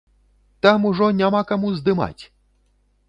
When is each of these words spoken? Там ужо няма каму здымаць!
Там 0.65 0.87
ужо 0.91 1.09
няма 1.19 1.41
каму 1.53 1.67
здымаць! 1.81 2.23